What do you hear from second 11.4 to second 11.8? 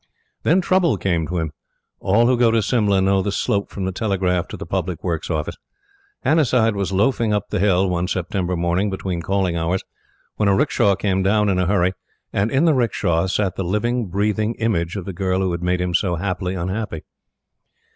in a